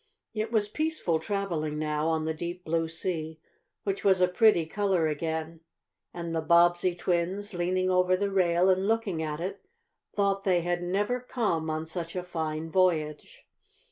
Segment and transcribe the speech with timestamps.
[0.33, 3.39] It was peaceful traveling now, on the deep blue sea,
[3.83, 5.59] which was a pretty color again,
[6.11, 9.61] and the Bobbsey twins, leaning over the rail and looking at it,
[10.15, 13.45] thought they had never come on such a fine voyage.